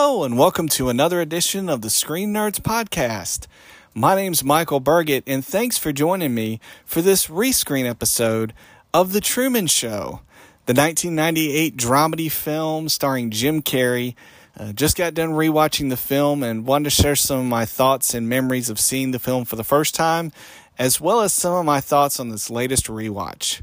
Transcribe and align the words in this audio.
Hello, 0.00 0.22
and 0.22 0.38
welcome 0.38 0.68
to 0.68 0.88
another 0.88 1.20
edition 1.20 1.68
of 1.68 1.82
the 1.82 1.90
Screen 1.90 2.32
Nerds 2.32 2.60
Podcast. 2.60 3.48
My 3.94 4.14
name's 4.14 4.44
Michael 4.44 4.78
Burgett, 4.78 5.24
and 5.26 5.44
thanks 5.44 5.76
for 5.76 5.90
joining 5.90 6.36
me 6.36 6.60
for 6.84 7.02
this 7.02 7.26
rescreen 7.26 7.84
episode 7.84 8.54
of 8.94 9.12
The 9.12 9.20
Truman 9.20 9.66
Show, 9.66 10.20
the 10.66 10.72
1998 10.72 11.76
dramedy 11.76 12.30
film 12.30 12.88
starring 12.88 13.32
Jim 13.32 13.60
Carrey. 13.60 14.14
Uh, 14.56 14.72
just 14.72 14.96
got 14.96 15.14
done 15.14 15.30
rewatching 15.30 15.90
the 15.90 15.96
film 15.96 16.44
and 16.44 16.64
wanted 16.64 16.84
to 16.84 16.90
share 16.90 17.16
some 17.16 17.40
of 17.40 17.46
my 17.46 17.64
thoughts 17.64 18.14
and 18.14 18.28
memories 18.28 18.70
of 18.70 18.78
seeing 18.78 19.10
the 19.10 19.18
film 19.18 19.44
for 19.44 19.56
the 19.56 19.64
first 19.64 19.96
time, 19.96 20.30
as 20.78 21.00
well 21.00 21.22
as 21.22 21.34
some 21.34 21.54
of 21.54 21.64
my 21.64 21.80
thoughts 21.80 22.20
on 22.20 22.28
this 22.28 22.48
latest 22.48 22.86
rewatch. 22.86 23.62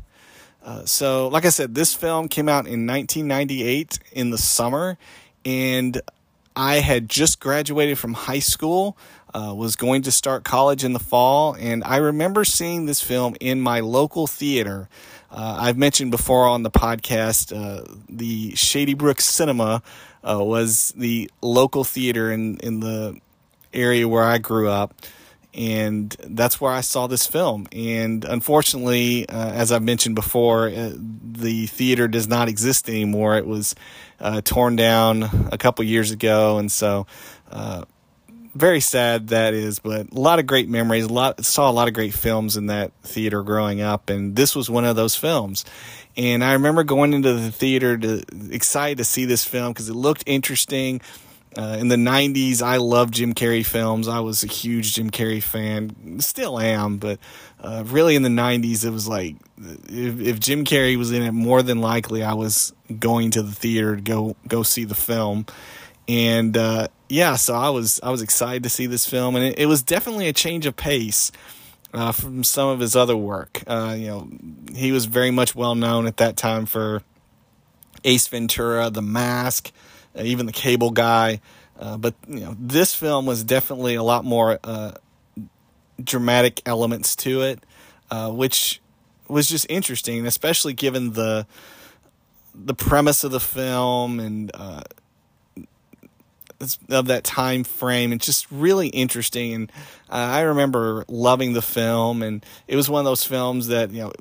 Uh, 0.62 0.84
so, 0.84 1.30
like 1.30 1.46
I 1.46 1.50
said, 1.50 1.76
this 1.76 1.94
film 1.94 2.28
came 2.28 2.50
out 2.50 2.68
in 2.68 2.86
1998 2.86 4.00
in 4.12 4.32
the 4.32 4.38
summer, 4.38 4.98
and 5.46 6.02
I 6.56 6.76
had 6.76 7.10
just 7.10 7.40
graduated 7.40 7.98
from 7.98 8.14
high 8.14 8.40
school, 8.40 8.98
uh, 9.34 9.54
was 9.56 9.76
going 9.76 10.04
to 10.04 10.12
start 10.12 10.44
college 10.44 10.84
in 10.84 10.94
the 10.94 11.00
fall, 11.00 11.56
and 11.60 11.84
I 11.84 11.98
remember 11.98 12.46
seeing 12.46 12.86
this 12.86 13.02
film 13.02 13.36
in 13.42 13.62
my 13.62 13.82
local 13.82 14.28
theater. 14.28 14.88
Uh, 15.30 15.58
I've 15.60 15.78
mentioned 15.78 16.12
before 16.12 16.48
on 16.48 16.64
the 16.64 16.72
podcast 16.72 17.52
uh, 17.56 17.84
the 18.08 18.56
Shady 18.56 18.94
Brook 18.94 19.20
Cinema 19.20 19.84
uh, 20.24 20.42
was 20.42 20.94
the 20.96 21.30
local 21.42 21.84
theater 21.84 22.32
in, 22.32 22.58
in 22.58 22.80
the 22.80 23.20
area 23.74 24.08
where 24.08 24.24
I 24.24 24.38
grew 24.38 24.70
up 24.70 24.94
and 25.56 26.10
that's 26.20 26.60
where 26.60 26.72
I 26.72 26.82
saw 26.82 27.08
this 27.08 27.26
film. 27.26 27.68
And 27.72 28.26
unfortunately, 28.26 29.28
uh, 29.30 29.52
as 29.52 29.72
I've 29.72 29.84
mentioned 29.84 30.16
before, 30.16 30.68
uh, 30.68 30.92
the 30.96 31.68
theater 31.68 32.08
does 32.08 32.28
not 32.28 32.50
exist 32.50 32.90
anymore. 32.90 33.38
It 33.38 33.48
was 33.48 33.74
uh, 34.20 34.42
torn 34.42 34.76
down 34.76 35.24
a 35.52 35.58
couple 35.58 35.86
years 35.86 36.12
ago, 36.12 36.58
and 36.58 36.70
so 36.70 37.08
uh, 37.52 37.86
very 38.54 38.82
sad 38.82 39.30
that 39.30 39.54
is. 39.54 39.80
But 39.80 40.12
a 40.12 40.20
lot 40.20 40.40
of 40.40 40.46
great 40.46 40.68
memories. 40.68 41.06
A 41.06 41.14
lot 41.14 41.44
saw 41.46 41.70
a 41.70 41.74
lot 41.74 41.88
of 41.88 41.94
great 41.94 42.14
films 42.14 42.58
in 42.58 42.68
that 42.68 42.92
theater 43.04 43.42
growing 43.42 43.82
up, 43.82 44.10
and 44.10 44.36
this 44.36 44.56
was 44.56 44.70
one 44.70 44.84
of 44.84 44.98
those 44.98 45.16
films. 45.16 45.64
And 46.18 46.44
I 46.44 46.54
remember 46.54 46.84
going 46.84 47.14
into 47.14 47.34
the 47.34 47.52
theater 47.52 47.98
to 47.98 48.24
excited 48.50 48.98
to 48.98 49.04
see 49.06 49.26
this 49.26 49.46
film 49.46 49.72
because 49.72 49.90
it 49.90 49.96
looked 49.96 50.24
interesting 50.26 51.02
uh, 51.58 51.78
in 51.80 51.88
the 51.88 51.96
90s, 51.96 52.62
I 52.62 52.78
loved 52.78 53.14
Jim 53.14 53.34
Carrey 53.34 53.66
films. 53.66 54.08
I 54.08 54.20
was 54.20 54.44
a 54.44 54.48
huge 54.48 54.96
Jim 54.96 55.10
Carrey 55.10 55.42
fan, 55.42 56.20
still 56.20 56.60
am, 56.60 56.98
but 56.98 57.20
uh, 57.62 57.84
really 57.88 58.16
in 58.16 58.24
the 58.24 58.30
90s, 58.30 58.84
it 58.86 58.90
was 58.90 59.08
like 59.08 59.38
if, 59.88 60.20
if, 60.20 60.40
Jim 60.40 60.66
Carrey 60.66 60.98
was 60.98 61.12
in 61.12 61.24
it, 61.24 61.32
more 61.32 61.64
than 61.64 61.80
likely 61.80 62.24
I 62.24 62.34
was 62.34 62.74
going 63.00 63.32
to 63.32 63.42
the 63.42 63.54
theater 63.54 63.96
to 63.96 64.02
go 64.02 64.36
go 64.48 64.64
see 64.64 64.84
the 64.84 64.96
film. 64.96 65.46
And 66.08 66.56
uh, 66.58 66.90
yeah, 67.10 67.36
so 67.36 67.56
I 67.56 67.70
was 67.70 68.00
I 68.04 68.12
was 68.12 68.22
excited 68.22 68.64
to 68.64 68.70
see 68.70 68.86
this 68.86 69.08
film, 69.08 69.36
and 69.36 69.46
it, 69.46 69.60
it 69.60 69.66
was 69.68 69.82
definitely 69.82 70.28
a 70.28 70.34
change 70.34 70.66
of 70.66 70.76
pace. 70.76 71.32
Uh, 71.94 72.12
from 72.12 72.44
some 72.44 72.68
of 72.68 72.82
his 72.82 72.94
other 72.94 73.16
work, 73.16 73.64
uh, 73.68 73.96
you 73.98 74.08
know, 74.08 74.28
he 74.74 74.92
was 74.92 75.06
very 75.06 75.32
much 75.32 75.56
well 75.56 75.76
known 75.76 76.08
at 76.08 76.18
that 76.18 76.36
time 76.36 76.66
for 76.66 77.02
Ace 78.04 78.28
Ventura, 78.28 78.90
The 78.90 79.02
Mask, 79.02 79.72
even 80.24 80.46
the 80.46 80.52
cable 80.52 80.92
guy. 80.92 81.42
Uh, 81.80 81.98
but 81.98 82.16
you 82.28 82.40
know, 82.40 82.56
this 82.60 82.96
film 82.96 83.26
was 83.26 83.44
definitely 83.44 83.96
a 83.96 84.04
lot 84.04 84.24
more 84.24 84.60
uh, 84.64 84.94
dramatic 86.02 86.62
elements 86.66 87.16
to 87.18 87.42
it, 87.42 87.60
uh, 88.12 88.32
which 88.32 88.82
was 89.28 89.50
just 89.50 89.66
interesting, 89.70 90.26
especially 90.26 90.74
given 90.74 91.14
the 91.14 91.46
the 92.54 92.74
premise 92.74 93.26
of 93.26 93.32
the 93.32 93.40
film 93.40 94.20
and 94.20 94.50
uh, 94.54 94.82
of 96.90 97.08
that 97.08 97.24
time 97.24 97.64
frame. 97.64 98.14
It's 98.14 98.26
just 98.26 98.50
really 98.52 98.88
interesting, 98.90 99.54
and 99.54 99.72
uh, 100.10 100.16
I 100.16 100.42
remember 100.42 101.04
loving 101.08 101.54
the 101.54 101.62
film. 101.62 102.24
And 102.24 102.46
it 102.68 102.76
was 102.76 102.90
one 102.90 103.00
of 103.00 103.06
those 103.06 103.24
films 103.24 103.68
that 103.68 103.92
you 103.92 104.04
know 104.04 104.14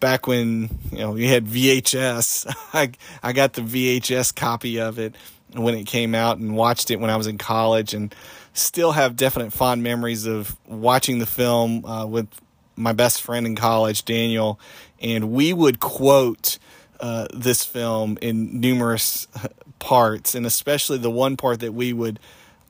back 0.00 0.26
when 0.26 0.68
you 0.90 0.98
know 0.98 1.16
you 1.16 1.28
had 1.28 1.46
VHS. 1.46 2.52
I 2.72 2.92
I 3.22 3.32
got 3.32 3.54
the 3.54 3.62
VHS 3.62 4.34
copy 4.34 4.80
of 4.80 4.98
it 4.98 5.14
when 5.52 5.74
it 5.74 5.84
came 5.86 6.14
out 6.14 6.38
and 6.38 6.56
watched 6.56 6.90
it 6.90 7.00
when 7.00 7.10
I 7.10 7.16
was 7.16 7.26
in 7.26 7.38
college, 7.38 7.94
and 7.94 8.14
still 8.52 8.92
have 8.92 9.16
definite 9.16 9.52
fond 9.52 9.82
memories 9.82 10.26
of 10.26 10.56
watching 10.66 11.18
the 11.18 11.26
film 11.26 11.84
uh, 11.84 12.06
with 12.06 12.28
my 12.76 12.92
best 12.92 13.22
friend 13.22 13.46
in 13.46 13.56
college, 13.56 14.04
Daniel, 14.04 14.60
and 15.00 15.30
we 15.32 15.52
would 15.52 15.80
quote 15.80 16.58
uh, 17.00 17.26
this 17.32 17.64
film 17.64 18.18
in 18.20 18.60
numerous 18.60 19.26
parts, 19.78 20.34
and 20.34 20.46
especially 20.46 20.98
the 20.98 21.10
one 21.10 21.36
part 21.36 21.60
that 21.60 21.72
we 21.72 21.92
would 21.92 22.18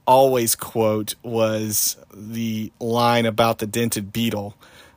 always 0.06 0.54
quote 0.54 1.14
was 1.22 1.96
the 2.14 2.72
line 2.78 3.26
about 3.26 3.58
the 3.58 3.66
dented 3.66 4.12
beetle. 4.12 4.54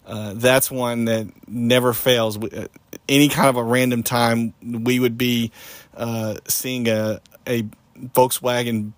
Uh, 0.09 0.33
that's 0.35 0.71
one 0.71 1.05
that 1.05 1.27
never 1.47 1.93
fails. 1.93 2.35
Uh, 2.43 2.67
any 3.07 3.29
kind 3.29 3.47
of 3.47 3.57
a 3.57 3.63
random 3.63 4.01
time, 4.01 4.55
we 4.59 4.99
would 4.99 5.19
be 5.19 5.51
uh, 5.95 6.35
seeing 6.47 6.87
a 6.87 7.21
a 7.45 7.63
Volkswagen 7.95 8.93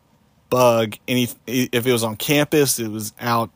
Bug. 0.50 0.96
Any 1.10 1.28
if 1.46 1.86
it 1.86 1.92
was 1.92 2.06
on 2.06 2.16
campus, 2.16 2.80
it 2.80 2.88
was 2.88 3.14
out 3.20 3.50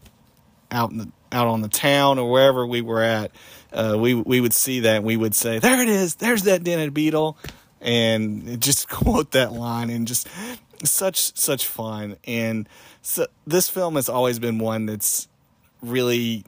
out 0.70 0.92
in 0.92 0.98
the, 0.98 1.12
out 1.32 1.48
on 1.48 1.62
the 1.62 1.70
town 1.70 2.20
or 2.20 2.30
wherever 2.30 2.68
we 2.68 2.82
were 2.82 3.02
at. 3.02 3.32
Uh, 3.72 3.96
we 3.98 4.14
we 4.14 4.42
would 4.42 4.54
see 4.54 4.82
that 4.82 4.98
and 4.98 5.06
we 5.06 5.16
would 5.16 5.34
say, 5.34 5.60
"There 5.60 5.82
it 5.82 5.88
is. 5.88 6.16
There's 6.16 6.44
that 6.44 6.62
dented 6.62 6.94
beetle," 6.94 7.38
and 7.80 8.60
just 8.62 8.90
quote 8.90 9.32
that 9.32 9.54
line 9.54 9.90
and 9.90 10.06
just 10.06 10.28
such 10.84 11.38
such 11.38 11.66
fun. 11.66 12.18
And 12.26 12.68
so 13.02 13.28
this 13.48 13.70
film 13.70 13.96
has 13.96 14.10
always 14.10 14.40
been 14.40 14.60
one 14.60 14.88
that's 14.88 15.30
really 15.82 16.44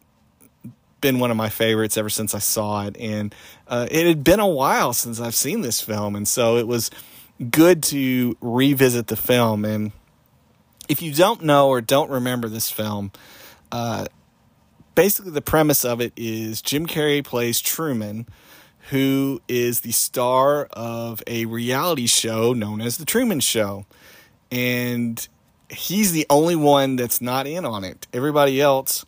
been 1.02 1.20
one 1.20 1.32
of 1.32 1.38
my 1.38 1.50
favorites 1.50 1.98
ever 1.98 2.10
since 2.10 2.34
I 2.34 2.40
saw 2.40 2.86
it, 2.88 2.98
and 3.00 3.34
uh, 3.68 3.88
it 3.90 4.08
had 4.08 4.24
been 4.24 4.40
a 4.40 4.48
while 4.48 4.94
since 4.94 5.20
I've 5.20 5.36
seen 5.36 5.62
this 5.62 5.82
film, 5.82 6.16
and 6.16 6.28
so 6.28 6.58
it 6.58 6.68
was 6.68 6.90
good 7.52 7.84
to 7.84 8.36
revisit 8.42 9.08
the 9.08 9.16
film. 9.16 9.66
And 9.66 9.92
if 10.90 11.02
you 11.02 11.14
don't 11.14 11.44
know 11.44 11.70
or 11.70 11.82
don't 11.82 12.10
remember 12.10 12.50
this 12.50 12.72
film, 12.72 13.12
uh, 13.72 14.06
basically 14.96 15.32
the 15.32 15.42
premise 15.42 15.86
of 15.86 16.02
it 16.02 16.14
is 16.16 16.62
Jim 16.62 16.88
Carrey 16.88 17.24
plays 17.24 17.60
Truman, 17.60 18.28
who 18.90 19.42
is 19.48 19.82
the 19.82 19.92
star 19.92 20.66
of 20.72 21.22
a 21.28 21.46
reality 21.46 22.08
show 22.08 22.54
known 22.54 22.82
as 22.82 22.98
The 22.98 23.06
Truman 23.06 23.40
Show, 23.42 23.86
and 24.52 25.28
he's 25.70 26.14
the 26.14 26.26
only 26.30 26.56
one 26.56 26.96
that's 26.96 27.22
not 27.22 27.46
in 27.46 27.66
on 27.66 27.84
it. 27.84 28.08
Everybody 28.14 28.62
else 28.62 29.06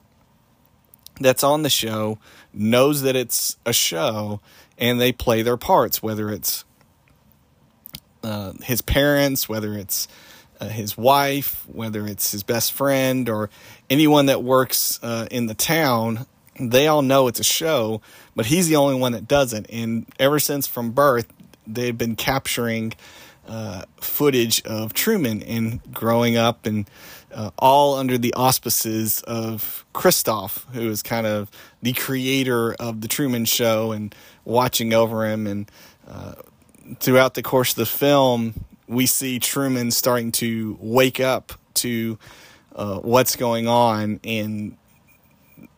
that's 1.19 1.43
on 1.43 1.63
the 1.63 1.69
show 1.69 2.17
knows 2.53 3.01
that 3.01 3.15
it's 3.15 3.57
a 3.65 3.73
show 3.73 4.39
and 4.77 4.99
they 4.99 5.11
play 5.11 5.41
their 5.41 5.57
parts, 5.57 6.01
whether 6.01 6.29
it's 6.29 6.63
uh, 8.23 8.53
his 8.63 8.81
parents, 8.81 9.47
whether 9.47 9.73
it's 9.73 10.07
uh, 10.59 10.67
his 10.67 10.97
wife, 10.97 11.65
whether 11.67 12.05
it's 12.05 12.31
his 12.31 12.43
best 12.43 12.73
friend, 12.73 13.29
or 13.29 13.49
anyone 13.89 14.25
that 14.27 14.43
works 14.43 14.99
uh, 15.03 15.27
in 15.31 15.47
the 15.47 15.53
town. 15.53 16.25
They 16.59 16.87
all 16.87 17.01
know 17.01 17.27
it's 17.27 17.39
a 17.39 17.45
show, 17.45 18.01
but 18.35 18.47
he's 18.47 18.67
the 18.67 18.75
only 18.75 18.99
one 18.99 19.13
that 19.13 19.27
doesn't. 19.27 19.67
And 19.69 20.05
ever 20.19 20.39
since 20.39 20.67
from 20.67 20.91
birth, 20.91 21.31
they've 21.65 21.97
been 21.97 22.15
capturing 22.15 22.93
uh, 23.49 23.83
footage 23.99 24.61
of 24.63 24.93
Truman 24.93 25.41
and 25.41 25.81
growing 25.91 26.37
up 26.37 26.65
and 26.65 26.89
uh, 27.33 27.51
all 27.57 27.95
under 27.95 28.17
the 28.17 28.33
auspices 28.35 29.21
of 29.23 29.85
Christof, 29.93 30.65
who 30.73 30.89
is 30.89 31.01
kind 31.01 31.25
of 31.25 31.49
the 31.81 31.93
creator 31.93 32.73
of 32.75 33.01
the 33.01 33.07
Truman 33.07 33.45
Show 33.45 33.91
and 33.91 34.13
watching 34.45 34.93
over 34.93 35.25
him. 35.25 35.47
And 35.47 35.71
uh, 36.07 36.35
throughout 36.99 37.33
the 37.33 37.43
course 37.43 37.71
of 37.71 37.77
the 37.77 37.85
film, 37.85 38.65
we 38.87 39.05
see 39.05 39.39
Truman 39.39 39.91
starting 39.91 40.31
to 40.33 40.77
wake 40.79 41.19
up 41.19 41.53
to 41.75 42.17
uh, 42.75 42.99
what's 42.99 43.35
going 43.35 43.67
on 43.67 44.19
and 44.23 44.77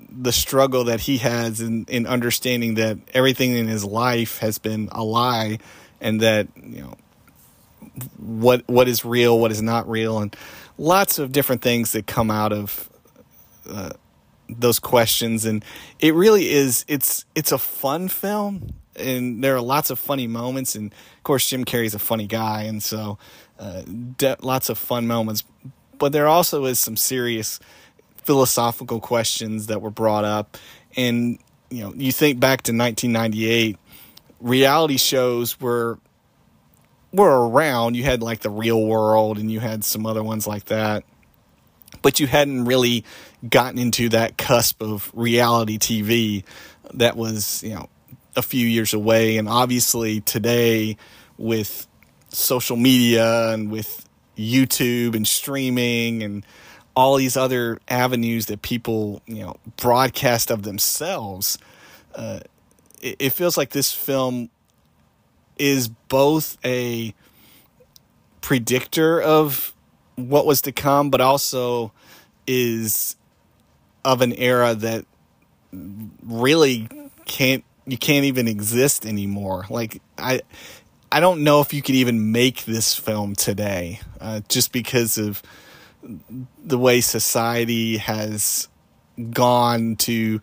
the 0.10 0.32
struggle 0.34 0.86
that 0.86 1.02
he 1.02 1.18
has 1.20 1.62
in, 1.62 1.86
in 1.86 2.06
understanding 2.06 2.76
that 2.76 2.98
everything 3.14 3.54
in 3.54 3.68
his 3.68 3.86
life 3.86 4.40
has 4.40 4.58
been 4.58 4.90
a 4.92 5.04
lie 5.04 5.58
and 6.02 6.20
that 6.20 6.48
you 6.56 6.82
know 6.82 6.96
what 8.18 8.68
what 8.68 8.88
is 8.88 9.06
real, 9.06 9.40
what 9.40 9.52
is 9.52 9.62
not 9.62 9.90
real, 9.90 10.20
and 10.20 10.36
lots 10.78 11.20
of 11.20 11.32
different 11.32 11.62
things 11.62 11.92
that 11.94 12.08
come 12.08 12.32
out 12.32 12.52
of 12.52 12.90
uh, 13.70 13.92
those 14.50 14.80
questions. 14.80 15.46
And 15.46 15.64
it 16.00 16.14
really 16.14 16.50
is 16.50 16.86
it's 16.88 17.26
it's 17.36 17.52
a 17.52 17.58
fun 17.58 18.08
film, 18.08 18.74
and 18.96 19.44
there 19.44 19.56
are 19.56 19.62
lots 19.62 19.90
of 19.90 20.00
funny 20.00 20.28
moments. 20.28 20.76
And 20.76 20.92
of 20.92 21.24
course, 21.24 21.50
Jim 21.50 21.66
Carrey's 21.66 21.96
a 21.96 22.00
funny 22.00 22.28
guy, 22.28 22.64
and 22.64 22.82
so 22.82 23.18
uh, 23.60 23.82
de- 24.18 24.38
lots 24.42 24.70
of 24.70 24.78
fun 24.78 25.08
moments. 25.08 25.44
But 25.98 26.12
there 26.12 26.28
also 26.28 26.66
is 26.66 26.80
some 26.80 26.98
serious 26.98 27.60
philosophical 28.24 29.00
questions 29.00 29.68
that 29.68 29.82
were 29.82 29.92
brought 29.92 30.26
up, 30.26 30.58
and 30.96 31.40
you 31.70 31.84
know, 31.84 31.94
you 31.96 32.12
think 32.12 32.40
back 32.40 32.64
to 32.64 32.72
1998, 32.72 33.78
reality 34.42 34.98
shows 34.98 35.60
were 35.60 36.00
were 37.14 37.50
around. 37.50 37.96
You 37.96 38.04
had 38.04 38.22
like 38.22 38.40
the 38.40 38.50
Real 38.50 38.84
World, 38.84 39.38
and 39.38 39.52
you 39.52 39.60
had 39.60 39.84
some 39.84 40.06
other 40.06 40.24
ones 40.24 40.48
like 40.48 40.66
that, 40.66 41.04
but 42.02 42.20
you 42.20 42.28
hadn't 42.28 42.66
really 42.66 43.04
gotten 43.48 43.80
into 43.80 44.10
that 44.10 44.38
cusp 44.38 44.82
of 44.82 45.12
reality 45.14 45.78
TV 45.78 46.44
that 46.94 47.18
was 47.18 47.64
you 47.64 47.76
know 47.76 47.90
a 48.36 48.42
few 48.42 48.66
years 48.68 48.94
away. 48.94 49.38
And 49.38 49.50
obviously 49.50 50.22
today 50.22 50.98
with 51.38 51.88
social 52.30 52.78
media 52.78 53.50
and 53.52 53.72
with 53.72 54.08
YouTube 54.38 55.16
and 55.16 55.28
streaming 55.28 56.24
and 56.24 56.46
all 56.96 57.16
these 57.16 57.38
other 57.38 57.80
avenues 57.88 58.48
that 58.48 58.62
people 58.62 59.22
you 59.26 59.44
know 59.44 59.56
broadcast 59.78 60.52
of 60.52 60.64
themselves. 60.64 61.58
Uh, 62.14 62.40
it, 63.02 63.16
it 63.20 63.30
feels 63.32 63.58
like 63.58 63.72
this 63.72 63.92
film 63.92 64.50
is 65.58 65.88
both 65.88 66.58
a 66.66 67.14
predictor 68.42 69.22
of 69.22 69.74
what 70.16 70.46
was 70.46 70.62
to 70.62 70.72
come, 70.72 71.10
but 71.10 71.22
also 71.22 71.92
is 72.48 73.16
of 74.04 74.22
an 74.22 74.34
era 74.34 74.74
that 74.76 75.06
really 76.24 76.90
can't 77.26 77.64
you 77.86 77.98
can't 77.98 78.26
even 78.26 78.48
exist 78.48 79.06
anymore. 79.06 79.66
Like 79.70 80.02
I 80.18 80.42
I 81.12 81.20
don't 81.20 81.44
know 81.44 81.62
if 81.62 81.74
you 81.74 81.82
could 81.82 81.96
even 81.96 82.32
make 82.32 82.66
this 82.66 82.96
film 82.96 83.36
today, 83.36 84.00
uh, 84.20 84.42
just 84.48 84.72
because 84.72 85.18
of 85.18 85.42
the 86.64 86.78
way 86.78 87.02
society 87.02 87.98
has 87.98 88.70
gone 89.32 89.98
to 89.98 90.40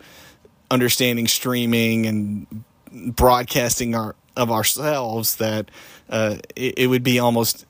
understanding 0.71 1.27
streaming 1.27 2.05
and 2.05 2.63
broadcasting 2.91 3.95
our 3.95 4.15
of 4.39 4.51
ourselves 4.51 5.35
that 5.35 5.69
uh, 6.09 6.37
it, 6.55 6.79
it, 6.79 6.87
would 6.87 7.03
be 7.03 7.19
almost 7.19 7.65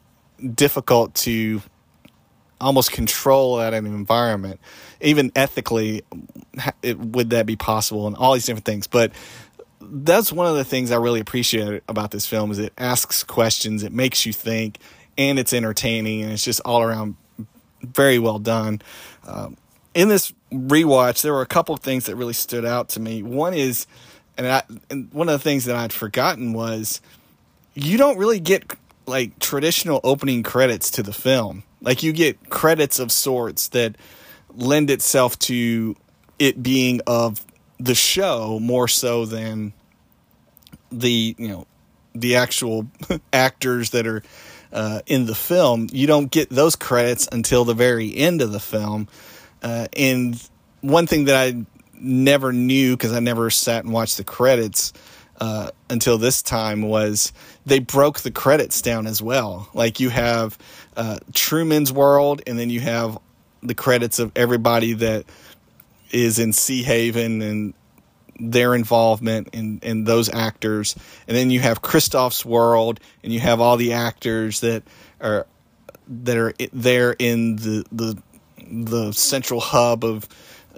difficult 0.55 1.13
to 1.15 1.61
almost 2.61 2.91
control 2.91 3.57
that 3.57 3.73
environment. 3.73 4.59
Even 5.01 5.31
ethically, 5.35 6.03
it, 6.83 6.99
would 6.99 7.31
that 7.31 7.45
be 7.45 7.55
possible? 7.55 8.07
And 8.07 8.15
all 8.15 8.33
these 8.33 8.45
different 8.45 8.65
things. 8.65 8.87
But 8.87 9.11
that's 9.81 10.31
one 10.31 10.45
of 10.45 10.55
the 10.55 10.63
things 10.63 10.91
I 10.91 10.97
really 10.97 11.19
appreciate 11.19 11.83
about 11.87 12.11
this 12.11 12.27
film 12.27 12.51
is 12.51 12.59
it 12.59 12.73
asks 12.77 13.23
questions, 13.23 13.83
it 13.83 13.91
makes 13.91 14.25
you 14.25 14.33
think, 14.33 14.77
and 15.17 15.39
it's 15.39 15.53
entertaining, 15.53 16.21
and 16.21 16.31
it's 16.31 16.45
just 16.45 16.61
all 16.63 16.81
around 16.81 17.15
very 17.81 18.19
well 18.19 18.39
done. 18.39 18.81
Um, 19.27 19.57
in 19.93 20.07
this 20.07 20.33
rewatch, 20.51 21.23
there 21.23 21.33
were 21.33 21.41
a 21.41 21.47
couple 21.47 21.73
of 21.73 21.81
things 21.81 22.05
that 22.05 22.15
really 22.15 22.33
stood 22.33 22.65
out 22.65 22.89
to 22.89 22.99
me. 22.99 23.23
One 23.23 23.53
is, 23.53 23.87
and, 24.39 24.47
I, 24.47 24.63
and 24.89 25.13
one 25.13 25.27
of 25.27 25.33
the 25.33 25.43
things 25.43 25.65
that 25.65 25.75
I'd 25.75 25.91
forgotten 25.91 26.53
was, 26.53 27.01
you 27.73 27.97
don't 27.97 28.17
really 28.17 28.39
get 28.39 28.73
like 29.05 29.37
traditional 29.39 29.99
opening 30.03 30.43
credits 30.43 30.89
to 30.91 31.03
the 31.03 31.11
film. 31.11 31.63
Like 31.81 32.03
you 32.03 32.13
get 32.13 32.49
credits 32.49 32.99
of 32.99 33.11
sorts 33.11 33.67
that 33.69 33.95
lend 34.55 34.89
itself 34.89 35.37
to 35.39 35.95
it 36.39 36.63
being 36.63 37.01
of 37.05 37.45
the 37.79 37.95
show 37.95 38.59
more 38.61 38.87
so 38.87 39.25
than 39.25 39.73
the 40.91 41.35
you 41.37 41.47
know 41.47 41.67
the 42.15 42.35
actual 42.35 42.87
actors 43.33 43.89
that 43.91 44.07
are 44.07 44.23
uh, 44.71 45.01
in 45.05 45.25
the 45.25 45.35
film. 45.35 45.87
You 45.91 46.07
don't 46.07 46.31
get 46.31 46.49
those 46.49 46.77
credits 46.77 47.27
until 47.31 47.65
the 47.65 47.73
very 47.73 48.15
end 48.15 48.41
of 48.41 48.51
the 48.53 48.59
film. 48.59 49.09
Uh, 49.61 49.87
and 49.97 50.41
one 50.81 51.07
thing 51.07 51.25
that 51.25 51.35
I 51.35 51.65
never 51.99 52.51
knew 52.51 52.95
because 52.95 53.13
I 53.13 53.19
never 53.19 53.49
sat 53.49 53.83
and 53.83 53.93
watched 53.93 54.17
the 54.17 54.23
credits 54.23 54.93
uh, 55.39 55.71
until 55.89 56.17
this 56.17 56.41
time 56.41 56.81
was 56.81 57.31
they 57.65 57.79
broke 57.79 58.19
the 58.21 58.31
credits 58.31 58.81
down 58.81 59.07
as 59.07 59.21
well. 59.21 59.69
Like 59.73 59.99
you 59.99 60.09
have 60.09 60.57
uh, 60.97 61.19
Truman's 61.33 61.91
World, 61.91 62.41
and 62.45 62.59
then 62.59 62.69
you 62.69 62.79
have 62.81 63.17
the 63.63 63.75
credits 63.75 64.19
of 64.19 64.31
everybody 64.35 64.93
that 64.93 65.25
is 66.11 66.39
in 66.39 66.51
Seahaven 66.51 67.41
and 67.41 67.73
their 68.39 68.73
involvement 68.73 69.49
in, 69.53 69.79
in 69.83 70.05
those 70.05 70.29
actors. 70.29 70.95
And 71.27 71.35
then 71.35 71.51
you 71.51 71.59
have 71.59 71.81
Christof's 71.81 72.45
World, 72.45 72.99
and 73.23 73.33
you 73.33 73.39
have 73.39 73.59
all 73.61 73.77
the 73.77 73.93
actors 73.93 74.61
that 74.61 74.83
are 75.21 75.45
that 76.07 76.37
are 76.37 76.53
there 76.73 77.15
in 77.19 77.57
the 77.57 77.85
the 77.91 78.21
the 78.71 79.11
central 79.13 79.59
hub 79.59 80.03
of 80.03 80.27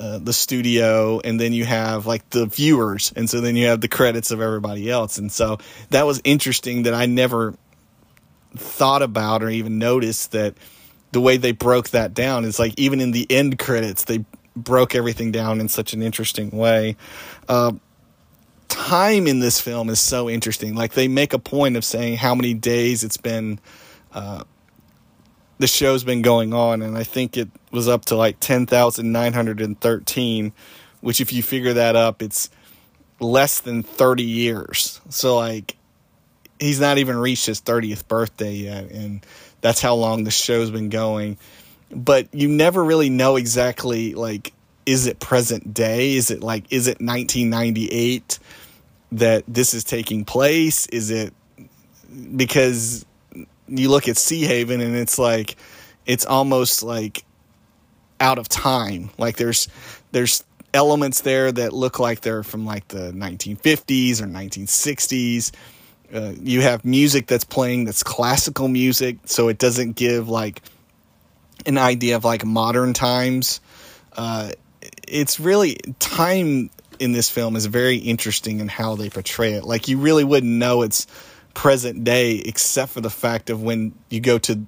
uh, 0.02 0.18
the 0.18 0.34
studio, 0.34 1.20
and 1.24 1.40
then 1.40 1.54
you 1.54 1.64
have 1.64 2.08
like 2.08 2.28
the 2.32 2.48
viewers, 2.48 3.14
and 3.16 3.30
so 3.30 3.40
then 3.40 3.56
you 3.56 3.68
have 3.68 3.82
the 3.82 3.88
credits 3.88 4.32
of 4.32 4.42
everybody 4.42 4.90
else. 4.90 5.20
And 5.20 5.32
so 5.32 5.60
that 5.92 6.08
was 6.08 6.20
interesting 6.24 6.84
that 6.84 6.96
I 6.96 7.06
never 7.06 7.54
thought 8.58 9.04
about 9.04 9.44
or 9.44 9.50
even 9.50 9.78
noticed 9.78 10.32
that 10.32 10.56
the 11.12 11.22
way 11.22 11.38
they 11.38 11.52
broke 11.52 11.90
that 11.90 12.16
down 12.16 12.46
is 12.46 12.58
like 12.58 12.74
even 12.78 13.00
in 13.00 13.12
the 13.12 13.28
end 13.30 13.60
credits 13.60 14.06
they 14.06 14.26
broke 14.56 14.96
everything 14.96 15.32
down 15.32 15.60
in 15.60 15.70
such 15.70 15.94
an 15.94 16.02
interesting 16.02 16.50
way. 16.50 16.96
Uh, 17.48 17.74
time 18.70 19.28
in 19.28 19.40
this 19.40 19.62
film 19.62 19.88
is 19.88 20.00
so 20.00 20.28
interesting. 20.28 20.74
Like 20.74 20.94
they 20.94 21.08
make 21.08 21.32
a 21.34 21.40
point 21.40 21.78
of 21.78 21.86
saying 21.86 22.18
how 22.18 22.34
many 22.34 22.56
days 22.56 23.04
it's 23.04 23.18
been. 23.18 23.60
Uh, 24.12 24.46
the 25.62 25.68
show's 25.68 26.04
been 26.04 26.22
going 26.22 26.54
on, 26.54 26.82
and 26.82 26.98
I 26.98 27.04
think 27.04 27.38
it 27.38 27.50
was 27.72 27.88
up 27.88 28.06
to 28.06 28.16
like 28.16 28.40
ten 28.40 28.66
thousand 28.66 29.12
nine 29.12 29.34
hundred 29.34 29.62
and 29.62 29.80
thirteen, 29.80 30.54
which 31.00 31.22
if 31.22 31.32
you 31.32 31.42
figure 31.42 31.74
that 31.74 31.96
up, 31.96 32.22
it's 32.22 32.50
less 33.20 33.62
than 33.62 33.84
thirty 33.84 34.24
years. 34.24 35.00
So 35.10 35.38
like, 35.38 35.78
he's 36.60 36.80
not 36.80 36.98
even 36.98 37.18
reached 37.18 37.46
his 37.46 37.60
thirtieth 37.60 38.08
birthday 38.08 38.54
yet, 38.54 38.92
and 38.92 39.26
that's 39.62 39.82
how 39.82 39.96
long 39.96 40.24
the 40.24 40.32
show's 40.32 40.72
been 40.72 40.90
going 40.90 41.38
but 41.94 42.34
you 42.34 42.48
never 42.48 42.84
really 42.84 43.10
know 43.10 43.36
exactly 43.36 44.14
like 44.14 44.54
is 44.86 45.06
it 45.06 45.20
present 45.20 45.74
day? 45.74 46.16
Is 46.16 46.32
it 46.32 46.42
like 46.42 46.66
is 46.72 46.88
it 46.88 47.00
1998 47.00 48.40
that 49.14 49.44
this 49.48 49.74
is 49.74 49.84
taking 49.84 50.26
place? 50.26 50.88
Is 50.88 51.12
it 51.12 51.34
because 52.36 53.06
you 53.78 53.90
look 53.90 54.08
at 54.08 54.16
Seahaven 54.16 54.82
and 54.82 54.96
it's 54.96 55.18
like 55.18 55.56
it's 56.06 56.26
almost 56.26 56.84
like 56.84 57.24
out 58.20 58.38
of 58.38 58.50
time. 58.50 59.10
Like 59.18 59.38
there's 59.38 59.68
there's 60.12 60.44
elements 60.74 61.22
there 61.22 61.52
that 61.52 61.74
look 61.74 62.00
like 62.00 62.22
they're 62.22 62.44
from 62.44 62.66
like 62.66 62.88
the 62.90 63.12
1950s 63.12 64.22
or 64.22 64.26
1960s. 64.26 65.52
Uh, 66.14 66.34
you 66.42 66.62
have 66.62 66.84
music 66.84 67.28
that's 67.28 67.46
playing 67.46 67.86
that's 67.86 68.04
classical 68.04 68.68
music, 68.68 69.18
so 69.26 69.48
it 69.48 69.58
doesn't 69.58 69.96
give 69.96 70.28
like 70.28 70.62
an 71.66 71.78
idea 71.78 72.16
of 72.16 72.26
like 72.26 72.46
modern 72.46 72.94
times. 72.94 73.62
Uh, 74.14 74.52
it's 75.08 75.40
really 75.40 75.78
time 76.00 76.70
in 77.00 77.14
this 77.14 77.30
film 77.30 77.56
is 77.56 77.66
very 77.66 77.98
interesting 77.98 78.60
in 78.60 78.68
how 78.68 78.96
they 78.96 79.10
portray 79.10 79.54
it. 79.54 79.64
Like 79.64 79.88
you 79.88 79.98
really 79.98 80.24
wouldn't 80.24 80.52
know 80.52 80.82
it's 80.82 81.08
present 81.54 82.04
day 82.04 82.36
except 82.36 82.92
for 82.92 83.02
the 83.02 83.10
fact 83.10 83.50
of 83.50 83.62
when 83.62 83.94
you 84.10 84.20
go 84.20 84.38
to 84.40 84.66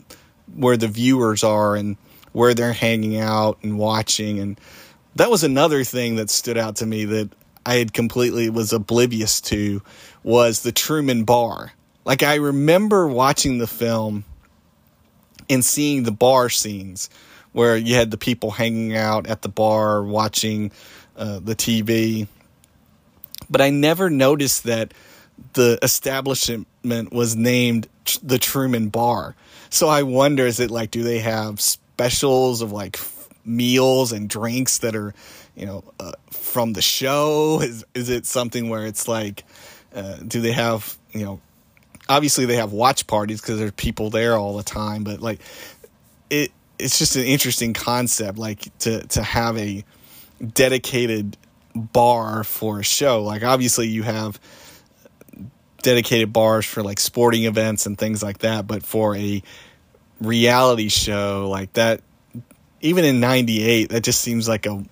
where 0.56 0.78
the 0.78 0.88
viewers 0.88 1.44
are 1.44 1.76
and 1.76 1.98
where 2.32 2.54
they're 2.54 2.74
hanging 2.74 3.18
out 3.18 3.58
and 3.64 3.78
watching 3.78 4.40
and 4.40 4.60
that 5.16 5.30
was 5.30 5.44
another 5.44 5.84
thing 5.84 6.16
that 6.16 6.30
stood 6.30 6.58
out 6.58 6.78
to 6.78 6.86
me 6.86 7.06
that 7.06 7.30
I 7.66 7.76
had 7.76 7.94
completely 7.94 8.50
was 8.50 8.74
oblivious 8.74 9.40
to 9.42 9.82
was 10.24 10.62
the 10.62 10.72
Truman 10.72 11.24
Bar. 11.24 11.72
Like 12.04 12.24
I 12.24 12.36
remember 12.36 13.08
watching 13.08 13.58
the 13.58 13.68
film 13.68 14.26
and 15.50 15.64
seeing 15.64 16.04
the 16.04 16.12
bar 16.12 16.50
scenes 16.50 17.10
where 17.52 17.78
you 17.78 17.96
had 17.96 18.12
the 18.12 18.18
people 18.18 18.52
hanging 18.52 18.96
out 18.96 19.28
at 19.28 19.42
the 19.42 19.50
bar 19.50 20.04
watching 20.04 20.72
uh, 21.16 21.40
the 21.40 21.56
TV. 21.56 22.28
But 23.50 23.62
I 23.62 23.70
never 23.70 24.10
noticed 24.10 24.64
that 24.64 24.94
the 25.54 25.80
establishment 25.82 26.68
was 26.84 27.36
named 27.36 27.88
the 28.22 28.38
Truman 28.38 28.90
Bar. 28.90 29.36
So 29.70 29.88
I 29.88 30.04
wonder 30.04 30.46
is 30.46 30.60
it 30.60 30.72
like, 30.72 30.92
do 30.92 31.04
they 31.04 31.20
have 31.20 31.60
specials 31.62 32.62
of 32.62 32.72
like 32.72 33.00
meals 33.46 34.12
and 34.12 34.30
drinks 34.30 34.80
that 34.80 34.96
are, 34.96 35.14
you 35.56 35.66
know, 35.66 35.84
uh, 36.00 36.14
from 36.32 36.74
the 36.74 36.82
show? 36.82 37.62
Is, 37.62 37.86
is 37.94 38.10
it 38.10 38.26
something 38.26 38.70
where 38.70 38.86
it's 38.86 39.08
like, 39.08 39.44
uh, 39.96 40.18
do 40.28 40.42
they 40.42 40.52
have, 40.52 40.98
you 41.12 41.24
know, 41.24 41.40
obviously 42.10 42.46
they 42.46 42.58
have 42.58 42.72
watch 42.72 43.08
parties 43.08 43.42
because 43.42 43.60
there's 43.60 43.72
people 43.72 44.10
there 44.10 44.36
all 44.36 44.58
the 44.58 44.64
time, 44.64 45.04
but 45.04 45.22
like 45.22 45.40
it 46.30 46.52
it's 46.80 47.00
just 47.00 47.16
an 47.16 47.24
interesting 47.24 47.74
concept 47.74 48.38
like 48.38 48.78
to 48.80 49.06
to 49.08 49.22
have 49.22 49.58
a 49.58 49.84
dedicated 50.54 51.38
bar 51.76 52.44
for 52.44 52.80
a 52.80 52.84
show. 52.84 53.24
Like 53.24 53.44
obviously 53.44 53.88
you 53.88 54.04
have 54.04 54.40
dedicated 55.84 56.34
bars 56.34 56.66
for 56.66 56.82
like 56.82 57.00
sporting 57.00 57.46
events 57.46 57.86
and 57.86 57.98
things 57.98 58.24
like 58.24 58.40
that, 58.40 58.66
but 58.66 58.84
for 58.84 59.16
a 59.16 59.44
reality 60.20 60.90
show 60.90 61.48
like 61.50 61.74
that 61.74 62.02
even 62.80 63.04
in 63.04 63.20
98 63.20 63.90
that 63.90 64.04
just 64.04 64.22
seems 64.22 64.48
like 64.48 64.66
a 64.66 64.84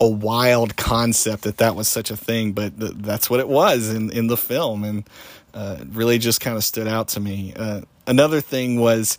a 0.00 0.08
wild 0.08 0.76
concept 0.76 1.42
that 1.42 1.58
that 1.58 1.74
was 1.74 1.88
such 1.88 2.10
a 2.10 2.16
thing, 2.16 2.52
but 2.52 2.78
th- 2.78 2.92
that's 2.96 3.28
what 3.28 3.40
it 3.40 3.48
was 3.48 3.88
in 3.88 4.10
in 4.10 4.28
the 4.28 4.36
film, 4.36 4.84
and 4.84 5.08
uh, 5.54 5.78
really 5.90 6.18
just 6.18 6.40
kind 6.40 6.56
of 6.56 6.62
stood 6.64 6.86
out 6.86 7.08
to 7.08 7.20
me. 7.20 7.52
Uh, 7.56 7.82
another 8.06 8.40
thing 8.40 8.80
was. 8.80 9.18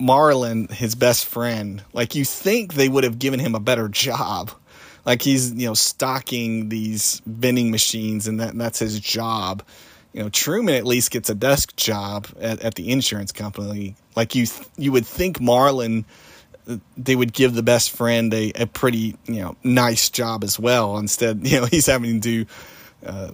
Marlon, 0.00 0.68
his 0.70 0.96
best 0.96 1.24
friend, 1.24 1.82
like 1.92 2.16
you 2.16 2.24
think 2.24 2.74
they 2.74 2.88
would 2.88 3.04
have 3.04 3.18
given 3.18 3.38
him 3.38 3.54
a 3.54 3.60
better 3.60 3.88
job. 3.88 4.50
Like 5.04 5.22
he's, 5.22 5.52
you 5.52 5.66
know, 5.66 5.74
stocking 5.74 6.68
these 6.68 7.20
vending 7.26 7.70
machines 7.70 8.26
and 8.26 8.40
that 8.40 8.50
and 8.50 8.60
that's 8.60 8.78
his 8.78 8.98
job. 9.00 9.62
You 10.12 10.22
know, 10.22 10.28
Truman 10.28 10.74
at 10.74 10.86
least 10.86 11.10
gets 11.10 11.28
a 11.28 11.34
desk 11.34 11.74
job 11.76 12.28
at, 12.40 12.60
at 12.60 12.74
the 12.76 12.90
insurance 12.90 13.32
company. 13.32 13.96
Like 14.16 14.34
you 14.34 14.46
you 14.76 14.92
would 14.92 15.06
think 15.06 15.38
Marlon 15.38 16.04
they 16.96 17.14
would 17.14 17.32
give 17.32 17.54
the 17.54 17.62
best 17.62 17.90
friend 17.90 18.32
a, 18.32 18.50
a 18.54 18.66
pretty, 18.66 19.16
you 19.26 19.42
know, 19.42 19.56
nice 19.62 20.08
job 20.08 20.42
as 20.44 20.58
well. 20.58 20.96
Instead, 20.98 21.46
you 21.46 21.60
know, 21.60 21.66
he's 21.66 21.86
having 21.86 22.20
to 22.20 22.44
do 22.44 22.50
uh, 23.06 23.32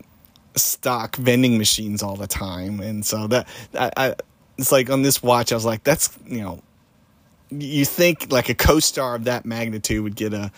stock 0.56 1.16
vending 1.16 1.58
machines 1.58 2.02
all 2.02 2.16
the 2.16 2.26
time. 2.26 2.80
And 2.80 3.04
so 3.04 3.26
that 3.28 3.48
I, 3.78 3.90
I 3.96 4.14
it's 4.58 4.72
like 4.72 4.90
on 4.90 5.02
this 5.02 5.22
watch, 5.22 5.52
I 5.52 5.54
was 5.54 5.64
like, 5.64 5.84
that's 5.84 6.16
you 6.26 6.42
know, 6.42 6.62
you 7.50 7.84
think 7.84 8.30
like 8.32 8.48
a 8.48 8.54
co-star 8.54 9.14
of 9.16 9.24
that 9.24 9.44
magnitude 9.44 10.02
would 10.02 10.16
get 10.16 10.32
a 10.32 10.50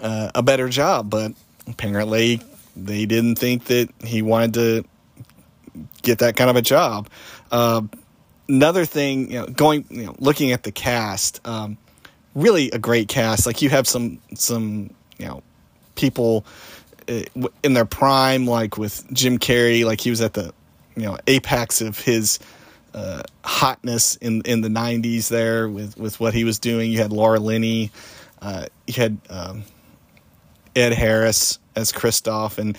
uh, 0.00 0.30
a 0.34 0.42
better 0.42 0.68
job, 0.68 1.10
but 1.10 1.32
apparently 1.66 2.40
they 2.76 3.06
didn't 3.06 3.36
think 3.36 3.64
that 3.64 3.88
he 4.04 4.22
wanted 4.22 4.54
to 4.54 4.84
get 6.02 6.20
that 6.20 6.36
kind 6.36 6.50
of 6.50 6.56
a 6.56 6.62
job. 6.62 7.08
Uh, 7.50 7.82
another 8.48 8.84
thing, 8.84 9.30
you 9.30 9.40
know, 9.40 9.46
going, 9.46 9.84
you 9.90 10.06
know, 10.06 10.14
looking 10.18 10.52
at 10.52 10.62
the 10.62 10.72
cast, 10.72 11.46
um, 11.46 11.76
really 12.34 12.70
a 12.70 12.78
great 12.78 13.08
cast. 13.08 13.46
Like 13.46 13.62
you 13.62 13.68
have 13.70 13.86
some 13.86 14.20
some 14.34 14.90
you 15.18 15.26
know 15.26 15.42
people 15.96 16.44
uh, 17.08 17.22
in 17.62 17.74
their 17.74 17.84
prime, 17.84 18.46
like 18.46 18.78
with 18.78 19.04
Jim 19.12 19.38
Carrey, 19.38 19.84
like 19.84 20.00
he 20.00 20.10
was 20.10 20.20
at 20.20 20.34
the 20.34 20.52
you 20.96 21.02
know 21.02 21.18
apex 21.26 21.80
of 21.80 21.98
his 21.98 22.38
uh, 22.94 23.22
hotness 23.44 24.16
in 24.16 24.42
in 24.42 24.60
the 24.60 24.68
'90s 24.68 25.28
there 25.28 25.68
with 25.68 25.96
with 25.98 26.20
what 26.20 26.34
he 26.34 26.44
was 26.44 26.58
doing. 26.58 26.90
You 26.90 26.98
had 26.98 27.12
Laura 27.12 27.38
Linney, 27.38 27.90
uh, 28.40 28.66
you 28.86 28.94
had 28.94 29.18
um, 29.30 29.64
Ed 30.74 30.92
Harris 30.92 31.58
as 31.76 31.92
Christof, 31.92 32.58
and 32.58 32.76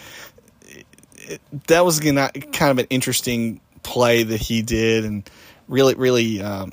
it, 0.67 0.85
it, 1.13 1.41
that 1.67 1.85
was 1.85 1.99
gonna, 1.99 2.31
kind 2.31 2.71
of 2.71 2.79
an 2.79 2.87
interesting 2.89 3.61
play 3.83 4.23
that 4.23 4.39
he 4.39 4.61
did, 4.61 5.05
and 5.05 5.29
really, 5.67 5.95
really, 5.95 6.41
um, 6.41 6.71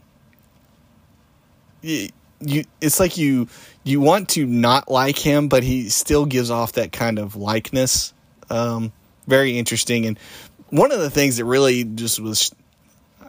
you, 1.83 2.09
you, 2.41 2.65
it's 2.81 3.01
like 3.01 3.17
you 3.17 3.49
you 3.85 4.01
want 4.01 4.31
to 4.31 4.47
not 4.47 4.91
like 4.91 5.19
him, 5.19 5.49
but 5.49 5.63
he 5.63 5.89
still 5.89 6.27
gives 6.27 6.51
off 6.51 6.73
that 6.73 6.93
kind 6.93 7.19
of 7.19 7.37
likeness. 7.37 8.13
Um, 8.51 8.93
very 9.27 9.59
interesting, 9.59 10.07
and 10.07 10.19
one 10.71 10.93
of 10.93 11.01
the 11.01 11.11
things 11.11 11.37
that 11.37 11.45
really 11.45 11.85
just 11.85 12.21
was 12.21 12.53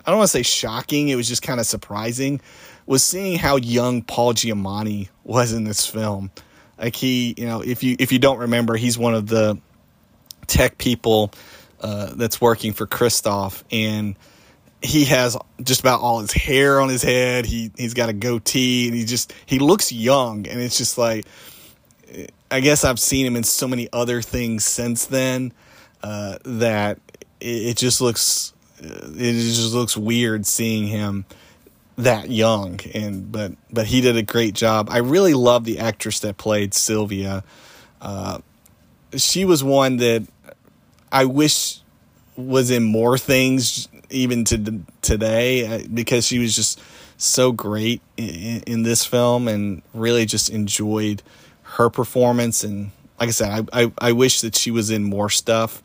I 0.08 0.12
don't 0.12 0.20
want 0.20 0.30
to 0.30 0.38
say 0.38 0.44
shocking, 0.44 1.10
it 1.10 1.16
was 1.16 1.28
just 1.28 1.42
kind 1.42 1.60
of 1.60 1.66
surprising, 1.66 2.40
was 2.86 3.04
seeing 3.04 3.38
how 3.38 3.58
young 3.58 4.02
Paul 4.02 4.34
Giamatti 4.34 5.10
was 5.26 5.52
in 5.52 5.66
this 5.66 5.86
film. 5.86 6.32
Like 6.80 6.96
he, 6.96 7.36
you 7.38 7.46
know, 7.46 7.60
if 7.62 7.84
you 7.84 7.98
if 8.00 8.14
you 8.14 8.20
don't 8.20 8.38
remember, 8.38 8.78
he's 8.78 8.98
one 8.98 9.14
of 9.14 9.28
the 9.28 9.58
tech 10.48 10.78
people 10.78 11.34
uh, 11.82 12.14
that's 12.16 12.40
working 12.40 12.72
for 12.72 12.88
Christof, 12.88 13.64
and 13.70 14.16
he 14.82 15.06
has 15.06 15.36
just 15.62 15.82
about 15.82 16.00
all 16.00 16.22
his 16.22 16.32
hair 16.32 16.80
on 16.80 16.88
his 16.88 17.04
head. 17.04 17.46
He 17.46 17.72
he's 17.78 17.94
got 17.94 18.08
a 18.08 18.14
goatee, 18.14 18.88
and 18.88 18.96
he 18.96 19.04
just 19.04 19.34
he 19.46 19.60
looks 19.60 19.92
young, 19.92 20.48
and 20.48 20.62
it's 20.62 20.78
just 20.78 20.98
like 20.98 21.26
I 22.50 22.62
guess 22.62 22.86
I've 22.86 23.00
seen 23.00 23.26
him 23.26 23.36
in 23.36 23.44
so 23.44 23.68
many 23.68 23.90
other 23.92 24.22
things 24.22 24.64
since 24.64 25.06
then 25.06 25.52
uh, 26.02 26.38
that 26.46 27.00
it, 27.42 27.46
it 27.48 27.78
just 27.78 28.00
looks 28.00 28.54
it 28.80 29.34
just 29.34 29.74
looks 29.74 29.98
weird 29.98 30.46
seeing 30.46 30.88
him 30.88 31.26
that 31.98 32.30
young 32.30 32.80
and 32.94 33.32
but 33.32 33.54
but 33.72 33.88
he 33.88 34.02
did 34.02 34.16
a 34.16 34.22
great 34.22 34.54
job. 34.54 34.88
I 34.90 35.00
really 35.00 35.34
love 35.34 35.64
the 35.64 35.80
actress 35.80 36.20
that 36.20 36.38
played 36.38 36.74
sylvia. 36.74 37.44
Uh, 38.00 38.40
she 39.16 39.46
was 39.46 39.64
one 39.64 39.98
that 39.98 40.28
i 41.12 41.26
wish 41.26 41.80
was 42.36 42.70
in 42.70 42.84
more 42.84 43.18
things 43.18 43.88
even 44.10 44.44
to 44.44 44.82
today 45.02 45.66
uh, 45.66 45.88
because 45.92 46.26
she 46.28 46.38
was 46.38 46.56
just 46.56 46.80
so 47.18 47.52
great 47.52 48.02
in, 48.16 48.62
in 48.68 48.84
this 48.84 49.04
film 49.04 49.48
and 49.48 49.82
really 49.94 50.26
just 50.26 50.50
enjoyed 50.50 51.24
her 51.64 51.90
performance. 51.90 52.64
And 52.64 52.92
like 53.20 53.30
i 53.30 53.32
said 53.32 53.68
i, 53.74 53.84
I, 53.84 53.92
I 53.98 54.12
wish 54.12 54.42
that 54.42 54.56
she 54.56 54.70
was 54.70 54.92
in 54.92 55.04
more 55.04 55.30
stuff. 55.30 55.82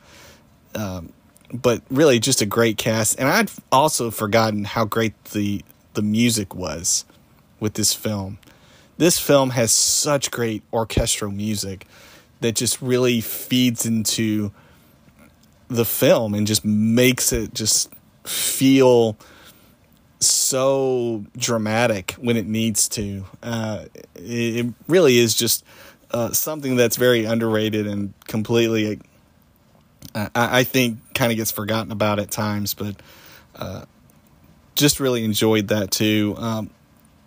Um, 0.74 1.12
but 1.52 1.82
really 1.90 2.18
just 2.18 2.40
a 2.40 2.46
great 2.46 2.78
cast. 2.78 3.18
And 3.18 3.28
I'd 3.28 3.50
also 3.70 4.10
forgotten 4.10 4.64
how 4.64 4.84
great 4.84 5.24
the 5.26 5.62
the 5.94 6.02
music 6.02 6.54
was 6.54 7.04
with 7.60 7.74
this 7.74 7.92
film. 7.92 8.38
This 8.98 9.18
film 9.18 9.50
has 9.50 9.72
such 9.72 10.30
great 10.30 10.62
orchestral 10.72 11.30
music 11.30 11.86
that 12.40 12.54
just 12.54 12.80
really 12.80 13.20
feeds 13.20 13.84
into 13.86 14.52
the 15.68 15.84
film 15.84 16.34
and 16.34 16.46
just 16.46 16.64
makes 16.64 17.32
it 17.32 17.54
just 17.54 17.90
feel 18.24 19.16
so 20.20 21.24
dramatic 21.36 22.12
when 22.12 22.36
it 22.36 22.46
needs 22.46 22.88
to. 22.88 23.24
Uh, 23.42 23.86
it, 24.14 24.66
it, 24.66 24.74
really 24.86 25.18
is 25.18 25.34
just 25.34 25.64
uh, 26.12 26.32
something 26.32 26.76
that's 26.76 26.96
very 26.96 27.24
underrated 27.24 27.86
and 27.86 28.12
completely 28.26 29.00
I, 30.14 30.30
I 30.34 30.64
think 30.64 31.14
kind 31.14 31.32
of 31.32 31.36
gets 31.36 31.50
forgotten 31.50 31.92
about 31.92 32.18
at 32.18 32.30
times, 32.30 32.74
but 32.74 32.96
uh, 33.56 33.84
just 34.74 35.00
really 35.00 35.24
enjoyed 35.24 35.68
that 35.68 35.90
too. 35.90 36.34
Um, 36.38 36.70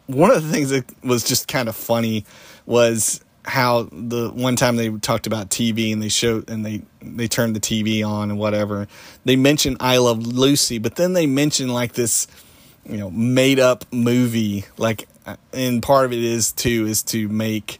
one 0.07 0.31
of 0.31 0.43
the 0.43 0.51
things 0.51 0.69
that 0.69 0.85
was 1.03 1.23
just 1.23 1.47
kind 1.47 1.67
of 1.67 1.75
funny 1.75 2.25
was 2.65 3.21
how 3.43 3.83
the 3.91 4.29
one 4.29 4.55
time 4.55 4.75
they 4.75 4.89
talked 4.89 5.27
about 5.27 5.49
TV 5.49 5.93
and 5.93 6.01
they 6.01 6.09
showed 6.09 6.49
and 6.49 6.65
they 6.65 6.81
they 7.01 7.27
turned 7.27 7.55
the 7.55 7.59
TV 7.59 8.05
on 8.07 8.31
and 8.31 8.39
whatever. 8.39 8.87
They 9.23 9.35
mentioned 9.35 9.77
I 9.79 9.97
Love 9.97 10.25
Lucy, 10.25 10.79
but 10.79 10.95
then 10.95 11.13
they 11.13 11.27
mentioned 11.27 11.73
like 11.73 11.93
this, 11.93 12.27
you 12.85 12.97
know, 12.97 13.11
made 13.11 13.59
up 13.59 13.85
movie. 13.91 14.65
Like, 14.77 15.07
uh, 15.25 15.35
and 15.53 15.81
part 15.81 16.05
of 16.05 16.13
it 16.13 16.23
is 16.23 16.51
too 16.51 16.85
is 16.87 17.03
to 17.03 17.27
make 17.27 17.79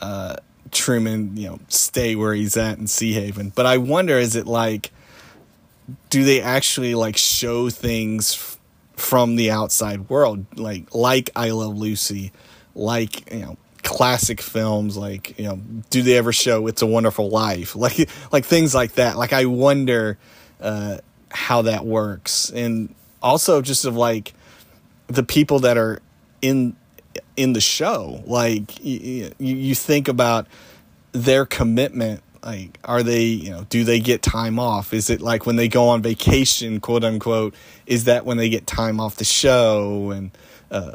uh, 0.00 0.36
Truman, 0.72 1.36
you 1.36 1.48
know, 1.48 1.60
stay 1.68 2.14
where 2.14 2.34
he's 2.34 2.56
at 2.56 2.78
in 2.78 2.84
Seahaven. 2.84 3.54
But 3.54 3.66
I 3.66 3.78
wonder, 3.78 4.18
is 4.18 4.36
it 4.36 4.46
like, 4.46 4.90
do 6.08 6.24
they 6.24 6.40
actually 6.40 6.94
like 6.94 7.16
show 7.16 7.70
things 7.70 8.34
f- 8.34 8.58
from 8.94 9.36
the 9.36 9.50
outside 9.50 10.08
world, 10.08 10.46
like 10.56 10.94
like 10.94 11.30
I 11.34 11.50
Love 11.50 11.76
Lucy, 11.76 12.32
like 12.74 13.32
you 13.32 13.40
know, 13.40 13.56
classic 13.82 14.40
films, 14.40 14.96
like 14.96 15.38
you 15.38 15.46
know, 15.46 15.56
do 15.90 16.02
they 16.02 16.16
ever 16.16 16.32
show 16.32 16.66
It's 16.66 16.82
a 16.82 16.86
Wonderful 16.86 17.30
Life, 17.30 17.74
like 17.76 18.08
like 18.32 18.44
things 18.44 18.74
like 18.74 18.92
that? 18.92 19.16
Like 19.16 19.32
I 19.32 19.46
wonder 19.46 20.18
uh, 20.60 20.98
how 21.30 21.62
that 21.62 21.84
works, 21.84 22.50
and 22.50 22.94
also 23.22 23.62
just 23.62 23.84
of 23.84 23.96
like 23.96 24.34
the 25.08 25.22
people 25.22 25.60
that 25.60 25.76
are 25.76 26.00
in 26.42 26.76
in 27.36 27.52
the 27.52 27.60
show. 27.60 28.22
Like 28.26 28.84
you, 28.84 29.32
you 29.38 29.74
think 29.74 30.08
about 30.08 30.46
their 31.12 31.46
commitment. 31.46 32.22
Like, 32.42 32.78
are 32.84 33.02
they, 33.02 33.24
you 33.24 33.50
know, 33.50 33.66
do 33.68 33.84
they 33.84 34.00
get 34.00 34.22
time 34.22 34.58
off? 34.58 34.94
Is 34.94 35.10
it 35.10 35.20
like 35.20 35.44
when 35.44 35.56
they 35.56 35.68
go 35.68 35.88
on 35.88 36.02
vacation, 36.02 36.80
quote 36.80 37.04
unquote? 37.04 37.54
Is 37.86 38.04
that 38.04 38.24
when 38.24 38.38
they 38.38 38.48
get 38.48 38.66
time 38.66 38.98
off 38.98 39.16
the 39.16 39.24
show 39.24 40.10
and 40.10 40.30
uh, 40.70 40.92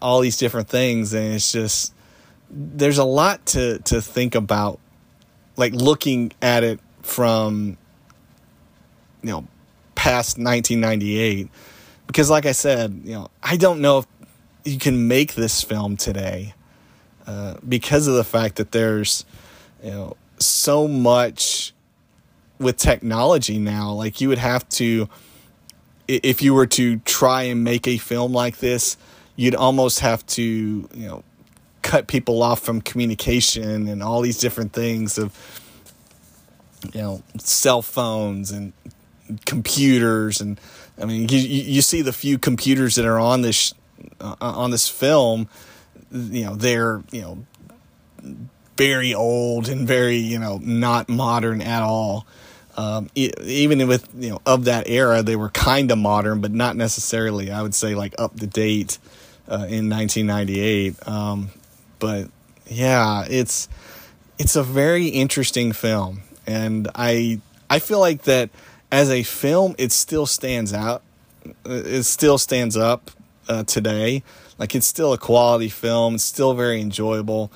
all 0.00 0.20
these 0.20 0.38
different 0.38 0.68
things? 0.68 1.12
And 1.12 1.34
it's 1.34 1.52
just, 1.52 1.92
there's 2.50 2.98
a 2.98 3.04
lot 3.04 3.44
to, 3.46 3.78
to 3.80 4.00
think 4.00 4.34
about, 4.34 4.80
like 5.56 5.74
looking 5.74 6.32
at 6.40 6.64
it 6.64 6.80
from, 7.02 7.76
you 9.22 9.30
know, 9.30 9.46
past 9.98 10.38
1998 10.38 11.48
because 12.06 12.30
like 12.30 12.46
i 12.46 12.52
said 12.52 13.00
you 13.04 13.12
know 13.12 13.28
i 13.42 13.56
don't 13.56 13.80
know 13.80 13.98
if 13.98 14.06
you 14.68 14.78
can 14.78 15.08
make 15.08 15.34
this 15.34 15.62
film 15.62 15.96
today 15.96 16.54
uh, 17.26 17.56
because 17.66 18.06
of 18.06 18.14
the 18.14 18.24
fact 18.24 18.56
that 18.56 18.72
there's 18.72 19.24
you 19.82 19.90
know 19.90 20.16
so 20.38 20.86
much 20.86 21.72
with 22.58 22.76
technology 22.76 23.58
now 23.58 23.92
like 23.92 24.20
you 24.20 24.28
would 24.28 24.38
have 24.38 24.68
to 24.68 25.08
if 26.06 26.42
you 26.42 26.54
were 26.54 26.66
to 26.66 26.98
try 27.00 27.42
and 27.44 27.62
make 27.62 27.86
a 27.86 27.98
film 27.98 28.32
like 28.32 28.58
this 28.58 28.96
you'd 29.36 29.54
almost 29.54 30.00
have 30.00 30.24
to 30.26 30.42
you 30.42 31.06
know 31.06 31.22
cut 31.82 32.06
people 32.06 32.42
off 32.42 32.60
from 32.60 32.80
communication 32.80 33.88
and 33.88 34.02
all 34.02 34.20
these 34.20 34.38
different 34.38 34.72
things 34.72 35.18
of 35.18 35.32
you 36.92 37.00
know 37.00 37.22
cell 37.38 37.82
phones 37.82 38.50
and 38.50 38.72
computers 39.44 40.40
and 40.40 40.60
I 41.00 41.04
mean 41.04 41.28
you 41.28 41.38
you 41.38 41.82
see 41.82 42.02
the 42.02 42.12
few 42.12 42.38
computers 42.38 42.96
that 42.96 43.04
are 43.04 43.18
on 43.18 43.42
this 43.42 43.74
uh, 44.20 44.36
on 44.40 44.70
this 44.70 44.88
film, 44.88 45.48
you 46.10 46.44
know, 46.44 46.54
they're, 46.54 47.02
you 47.10 47.20
know, 47.20 47.38
very 48.78 49.12
old 49.12 49.68
and 49.68 49.88
very 49.88 50.16
you 50.16 50.38
know 50.38 50.58
not 50.62 51.08
modern 51.08 51.60
at 51.60 51.82
all. 51.82 52.26
Um, 52.76 53.10
even 53.16 53.88
with 53.88 54.08
you 54.16 54.30
know 54.30 54.40
of 54.46 54.64
that 54.66 54.88
era, 54.88 55.22
they 55.22 55.36
were 55.36 55.50
kind 55.50 55.90
of 55.90 55.98
modern, 55.98 56.40
but 56.40 56.52
not 56.52 56.76
necessarily. 56.76 57.50
I 57.50 57.60
would 57.60 57.74
say 57.74 57.94
like 57.96 58.14
up 58.18 58.38
to 58.38 58.46
date 58.46 58.98
uh, 59.48 59.66
in 59.68 59.90
1998. 59.90 61.08
Um, 61.08 61.50
but 61.98 62.28
yeah, 62.66 63.26
it's 63.28 63.68
it's 64.38 64.54
a 64.54 64.62
very 64.62 65.08
interesting 65.08 65.72
film, 65.72 66.22
and 66.46 66.88
I 66.94 67.40
I 67.68 67.80
feel 67.80 67.98
like 67.98 68.22
that 68.22 68.48
as 68.92 69.10
a 69.10 69.24
film, 69.24 69.74
it 69.76 69.90
still 69.90 70.24
stands 70.24 70.72
out. 70.72 71.02
It 71.64 72.04
still 72.04 72.38
stands 72.38 72.76
up 72.76 73.10
uh, 73.48 73.64
today. 73.64 74.22
Like 74.58 74.74
it's 74.74 74.86
still 74.86 75.12
a 75.12 75.18
quality 75.18 75.68
film. 75.68 76.16
It's 76.16 76.24
still 76.24 76.54
very 76.54 76.80
enjoyable, 76.80 77.52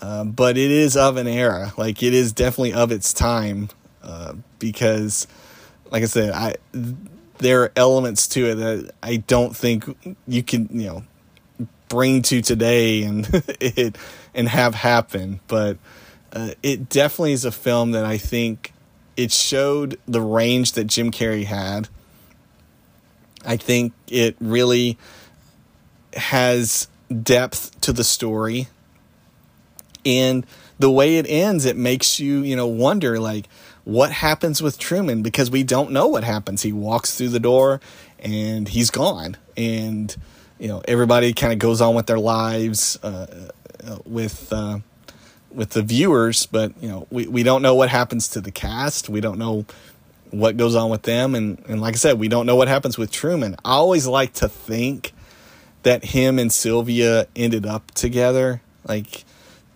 uh, 0.00 0.24
but 0.24 0.56
it 0.56 0.70
is 0.70 0.96
of 0.96 1.16
an 1.16 1.26
era. 1.26 1.72
Like 1.76 2.02
it 2.02 2.14
is 2.14 2.32
definitely 2.32 2.72
of 2.72 2.92
its 2.92 3.12
time 3.12 3.68
uh, 4.02 4.34
because, 4.58 5.26
like 5.90 6.02
I 6.02 6.06
said, 6.06 6.30
I 6.30 6.54
there 7.38 7.62
are 7.62 7.72
elements 7.76 8.28
to 8.28 8.46
it 8.46 8.54
that 8.56 8.90
I 9.02 9.16
don't 9.16 9.56
think 9.56 9.84
you 10.26 10.42
can 10.42 10.68
you 10.70 10.86
know 10.86 11.04
bring 11.88 12.22
to 12.22 12.40
today 12.42 13.02
and 13.02 13.28
it 13.60 13.96
and 14.34 14.48
have 14.48 14.74
happen. 14.74 15.40
But 15.48 15.78
uh, 16.32 16.50
it 16.62 16.88
definitely 16.88 17.32
is 17.32 17.44
a 17.44 17.52
film 17.52 17.92
that 17.92 18.04
I 18.04 18.18
think 18.18 18.72
it 19.16 19.32
showed 19.32 19.98
the 20.06 20.20
range 20.20 20.72
that 20.72 20.84
Jim 20.84 21.10
Carrey 21.10 21.44
had. 21.44 21.88
I 23.46 23.56
think 23.56 23.92
it 24.08 24.36
really 24.40 24.98
has 26.16 26.88
depth 27.22 27.80
to 27.82 27.92
the 27.92 28.04
story. 28.04 28.68
And 30.06 30.46
the 30.78 30.90
way 30.90 31.16
it 31.16 31.26
ends, 31.28 31.64
it 31.64 31.76
makes 31.76 32.20
you, 32.20 32.40
you 32.40 32.56
know, 32.56 32.66
wonder 32.66 33.18
like 33.18 33.48
what 33.84 34.10
happens 34.10 34.62
with 34.62 34.78
Truman 34.78 35.22
because 35.22 35.50
we 35.50 35.62
don't 35.62 35.90
know 35.90 36.08
what 36.08 36.24
happens. 36.24 36.62
He 36.62 36.72
walks 36.72 37.16
through 37.16 37.30
the 37.30 37.40
door 37.40 37.80
and 38.18 38.68
he's 38.68 38.90
gone. 38.90 39.36
And, 39.56 40.14
you 40.58 40.68
know, 40.68 40.82
everybody 40.86 41.32
kind 41.32 41.52
of 41.52 41.58
goes 41.58 41.80
on 41.80 41.94
with 41.94 42.06
their 42.06 42.18
lives 42.18 42.98
uh, 43.02 43.50
with 44.04 44.52
uh, 44.52 44.80
with 45.52 45.70
the 45.70 45.82
viewers, 45.82 46.46
but 46.46 46.72
you 46.82 46.88
know, 46.88 47.06
we, 47.10 47.28
we 47.28 47.42
don't 47.44 47.62
know 47.62 47.76
what 47.76 47.88
happens 47.88 48.28
to 48.28 48.40
the 48.40 48.50
cast. 48.50 49.08
We 49.08 49.20
don't 49.20 49.38
know 49.38 49.66
what 50.30 50.56
goes 50.56 50.74
on 50.74 50.90
with 50.90 51.02
them 51.02 51.36
and, 51.36 51.62
and 51.68 51.80
like 51.80 51.94
I 51.94 51.96
said, 51.96 52.18
we 52.18 52.26
don't 52.26 52.44
know 52.44 52.56
what 52.56 52.66
happens 52.66 52.98
with 52.98 53.12
Truman. 53.12 53.54
I 53.64 53.74
always 53.74 54.06
like 54.06 54.32
to 54.34 54.48
think 54.48 55.12
that 55.84 56.04
him 56.04 56.38
and 56.38 56.52
Sylvia 56.52 57.26
ended 57.34 57.64
up 57.64 57.90
together. 57.92 58.60
Like 58.86 59.24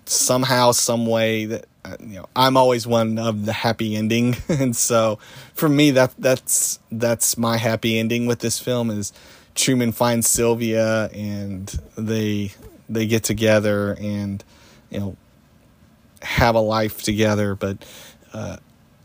somehow, 0.05 0.73
some 0.73 1.07
way 1.07 1.47
that 1.47 1.67
uh, 1.85 1.97
you 2.01 2.17
know, 2.17 2.29
I'm 2.37 2.57
always 2.57 2.87
one 2.87 3.19
of 3.19 3.47
the 3.47 3.53
happy 3.53 3.97
ending, 3.97 4.37
and 4.49 4.77
so 4.77 5.19
for 5.55 5.69
me, 5.69 5.93
that 5.93 6.13
that's 6.19 6.81
that's 6.91 7.39
my 7.39 7.57
happy 7.57 7.99
ending 7.99 8.27
with 8.27 8.41
this 8.41 8.59
film 8.59 8.91
is 8.91 9.13
Truman 9.55 9.93
finds 9.93 10.29
Sylvia 10.29 11.07
and 11.09 11.73
they 11.97 12.53
they 12.89 13.07
get 13.07 13.25
together 13.25 13.97
and 14.01 14.43
you 14.91 15.01
know 15.01 15.17
have 16.23 16.55
a 16.55 16.61
life 16.61 17.03
together, 17.03 17.55
but 17.55 17.85
uh, 18.33 18.57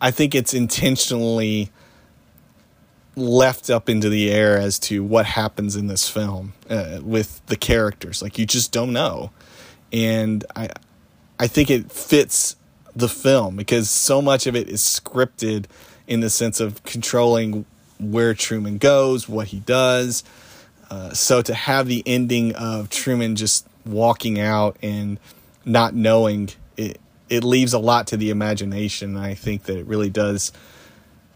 I 0.01 0.11
think 0.11 0.35
it's 0.35 0.53
intentionally 0.53 1.71
left 3.15 3.69
up 3.69 3.89
into 3.89 4.09
the 4.09 4.31
air 4.31 4.57
as 4.57 4.79
to 4.79 5.03
what 5.03 5.25
happens 5.25 5.75
in 5.75 5.87
this 5.87 6.09
film 6.09 6.53
uh, 6.69 6.99
with 7.03 7.45
the 7.47 7.55
characters. 7.55 8.21
Like 8.21 8.37
you 8.37 8.45
just 8.45 8.71
don't 8.71 8.93
know, 8.93 9.31
and 9.91 10.45
I 10.55 10.69
I 11.39 11.47
think 11.47 11.69
it 11.69 11.91
fits 11.91 12.55
the 12.95 13.09
film 13.09 13.55
because 13.55 13.89
so 13.89 14.21
much 14.21 14.47
of 14.47 14.55
it 14.55 14.69
is 14.69 14.81
scripted 14.81 15.65
in 16.07 16.19
the 16.19 16.29
sense 16.29 16.59
of 16.59 16.83
controlling 16.83 17.65
where 17.99 18.33
Truman 18.33 18.77
goes, 18.77 19.27
what 19.27 19.47
he 19.47 19.59
does. 19.59 20.23
Uh, 20.89 21.11
so 21.13 21.41
to 21.41 21.53
have 21.53 21.87
the 21.87 22.03
ending 22.05 22.53
of 22.55 22.89
Truman 22.89 23.35
just 23.35 23.65
walking 23.85 24.39
out 24.39 24.77
and 24.81 25.19
not 25.65 25.93
knowing 25.93 26.49
it 26.77 26.99
it 27.29 27.43
leaves 27.43 27.73
a 27.73 27.79
lot 27.79 28.07
to 28.07 28.17
the 28.17 28.29
imagination. 28.29 29.17
I 29.17 29.33
think 29.33 29.63
that 29.63 29.77
it 29.77 29.87
really 29.87 30.09
does 30.09 30.51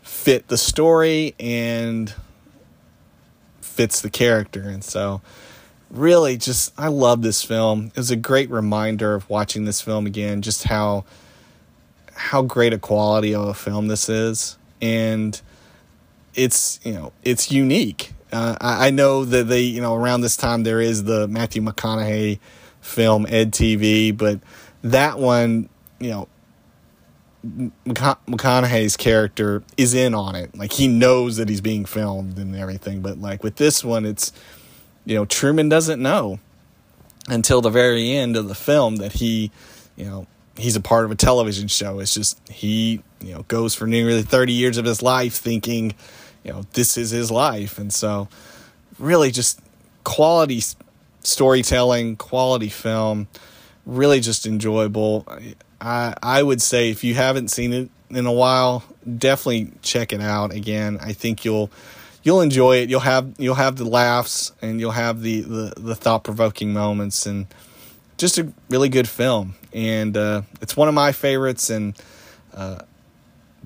fit 0.07 0.47
the 0.47 0.57
story 0.57 1.35
and 1.37 2.13
fits 3.59 4.01
the 4.01 4.09
character. 4.09 4.61
And 4.61 4.83
so 4.83 5.21
really 5.91 6.37
just 6.37 6.73
I 6.79 6.87
love 6.87 7.21
this 7.21 7.43
film. 7.43 7.87
It 7.87 7.97
was 7.97 8.09
a 8.09 8.15
great 8.15 8.49
reminder 8.49 9.15
of 9.15 9.29
watching 9.29 9.65
this 9.65 9.81
film 9.81 10.05
again, 10.05 10.41
just 10.41 10.63
how 10.63 11.03
how 12.13 12.41
great 12.41 12.73
a 12.73 12.79
quality 12.79 13.35
of 13.35 13.47
a 13.47 13.53
film 13.53 13.89
this 13.89 14.07
is. 14.07 14.57
And 14.81 15.39
it's 16.33 16.79
you 16.83 16.93
know, 16.93 17.11
it's 17.23 17.51
unique. 17.51 18.13
Uh, 18.31 18.55
I, 18.61 18.87
I 18.87 18.89
know 18.89 19.25
that 19.25 19.47
they, 19.49 19.61
you 19.61 19.81
know, 19.81 19.93
around 19.93 20.21
this 20.21 20.37
time 20.37 20.63
there 20.63 20.81
is 20.81 21.03
the 21.03 21.27
Matthew 21.27 21.61
McConaughey 21.61 22.39
film 22.79 23.25
Ed 23.29 23.51
TV, 23.51 24.15
but 24.15 24.39
that 24.83 25.19
one, 25.19 25.69
you 25.99 26.09
know, 26.09 26.27
McConaughey's 27.45 28.97
character 28.97 29.63
is 29.77 29.93
in 29.93 30.13
on 30.13 30.35
it. 30.35 30.57
Like 30.57 30.73
he 30.73 30.87
knows 30.87 31.37
that 31.37 31.49
he's 31.49 31.61
being 31.61 31.85
filmed 31.85 32.37
and 32.37 32.55
everything. 32.55 33.01
But 33.01 33.19
like 33.19 33.43
with 33.43 33.55
this 33.57 33.83
one, 33.83 34.05
it's 34.05 34.31
you 35.05 35.15
know 35.15 35.25
Truman 35.25 35.69
doesn't 35.69 36.01
know 36.01 36.39
until 37.27 37.61
the 37.61 37.69
very 37.69 38.11
end 38.11 38.35
of 38.35 38.47
the 38.47 38.55
film 38.55 38.97
that 38.97 39.13
he, 39.13 39.51
you 39.95 40.05
know, 40.05 40.27
he's 40.57 40.75
a 40.75 40.81
part 40.81 41.05
of 41.05 41.11
a 41.11 41.15
television 41.15 41.67
show. 41.67 41.99
It's 41.99 42.13
just 42.13 42.39
he, 42.49 43.01
you 43.21 43.33
know, 43.33 43.43
goes 43.43 43.75
for 43.75 43.87
nearly 43.87 44.21
thirty 44.23 44.53
years 44.53 44.77
of 44.77 44.85
his 44.85 45.01
life 45.01 45.35
thinking, 45.35 45.93
you 46.43 46.51
know, 46.51 46.63
this 46.73 46.97
is 46.97 47.11
his 47.11 47.29
life, 47.31 47.77
and 47.77 47.93
so 47.93 48.27
really 48.99 49.31
just 49.31 49.59
quality 50.03 50.61
storytelling, 51.21 52.15
quality 52.15 52.69
film, 52.69 53.27
really 53.85 54.19
just 54.19 54.45
enjoyable. 54.45 55.27
I 55.79 56.13
I 56.21 56.43
would 56.43 56.61
say 56.61 56.89
if 56.89 57.03
you 57.03 57.13
haven't 57.13 57.49
seen 57.49 57.73
it 57.73 57.89
in 58.09 58.25
a 58.25 58.31
while, 58.31 58.83
definitely 59.17 59.71
check 59.81 60.13
it 60.13 60.21
out 60.21 60.53
again. 60.53 60.97
I 61.01 61.13
think 61.13 61.45
you'll 61.45 61.69
you'll 62.23 62.41
enjoy 62.41 62.77
it. 62.77 62.89
You'll 62.89 63.01
have 63.01 63.33
you'll 63.37 63.55
have 63.55 63.75
the 63.77 63.85
laughs 63.85 64.51
and 64.61 64.79
you'll 64.79 64.91
have 64.91 65.21
the 65.21 65.41
the, 65.41 65.73
the 65.77 65.95
thought 65.95 66.23
provoking 66.23 66.73
moments 66.73 67.25
and 67.25 67.47
just 68.17 68.37
a 68.37 68.51
really 68.69 68.89
good 68.89 69.07
film. 69.07 69.55
And 69.73 70.17
uh, 70.17 70.41
it's 70.61 70.75
one 70.75 70.87
of 70.87 70.93
my 70.93 71.11
favorites 71.11 71.69
and. 71.69 71.95
Uh, 72.53 72.79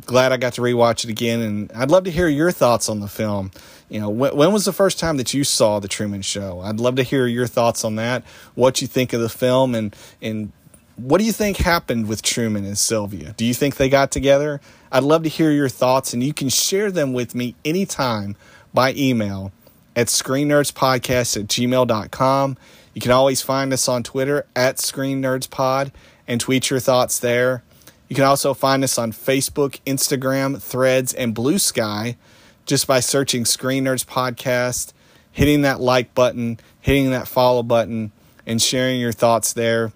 glad 0.06 0.32
I 0.32 0.38
got 0.38 0.54
to 0.54 0.62
rewatch 0.62 1.04
it 1.04 1.10
again, 1.10 1.41
and 1.41 1.71
I'd 1.74 1.91
love 1.91 2.06
to 2.06 2.12
hear 2.12 2.28
your 2.28 2.52
thoughts 2.52 2.89
on 2.89 3.00
the 3.00 3.08
film. 3.08 3.52
You 3.89 4.00
know, 4.00 4.10
when, 4.10 4.36
when, 4.36 4.54
was 4.54 4.65
the 4.65 4.74
first 4.74 5.00
time 5.00 5.17
that 5.17 5.34
you 5.34 5.43
saw 5.43 5.80
the 5.80 5.88
Truman 5.88 6.21
Show? 6.21 6.62
I'd 6.62 6.80
love 6.80 6.95
to 6.95 7.04
hear 7.04 7.28
your 7.28 7.47
thoughts 7.47 7.84
on 7.84 7.95
that. 7.95 8.24
What 8.56 8.82
you 8.82 8.88
think 8.88 9.13
of 9.13 9.21
the 9.21 9.30
film, 9.30 9.76
and 9.76 9.95
and 10.21 10.52
what 11.01 11.19
do 11.19 11.25
you 11.25 11.31
think 11.31 11.57
happened 11.57 12.07
with 12.07 12.21
Truman 12.21 12.65
and 12.65 12.77
Sylvia? 12.77 13.33
Do 13.37 13.45
you 13.45 13.53
think 13.53 13.75
they 13.75 13.89
got 13.89 14.11
together? 14.11 14.61
I'd 14.91 15.03
love 15.03 15.23
to 15.23 15.29
hear 15.29 15.51
your 15.51 15.69
thoughts, 15.69 16.13
and 16.13 16.23
you 16.23 16.33
can 16.33 16.49
share 16.49 16.91
them 16.91 17.13
with 17.13 17.33
me 17.35 17.55
anytime 17.63 18.35
by 18.73 18.93
email 18.93 19.51
at 19.95 20.07
screennerdspodcast 20.07 21.41
at 21.41 21.47
gmail.com. 21.47 22.57
You 22.93 23.01
can 23.01 23.11
always 23.11 23.41
find 23.41 23.71
us 23.73 23.87
on 23.87 24.03
Twitter 24.03 24.45
at 24.55 24.77
screennerdspod 24.77 25.91
and 26.27 26.41
tweet 26.41 26.69
your 26.69 26.79
thoughts 26.79 27.19
there. 27.19 27.63
You 28.09 28.15
can 28.15 28.25
also 28.25 28.53
find 28.53 28.83
us 28.83 28.97
on 28.97 29.13
Facebook, 29.13 29.79
Instagram, 29.85 30.61
Threads, 30.61 31.13
and 31.13 31.33
Bluesky 31.33 32.17
just 32.65 32.85
by 32.85 32.99
searching 32.99 33.45
Screen 33.45 33.85
Nerds 33.85 34.05
Podcast, 34.05 34.93
hitting 35.31 35.61
that 35.61 35.79
like 35.79 36.13
button, 36.13 36.59
hitting 36.81 37.11
that 37.11 37.27
follow 37.27 37.63
button, 37.63 38.11
and 38.45 38.61
sharing 38.61 38.99
your 38.99 39.13
thoughts 39.13 39.53
there. 39.53 39.93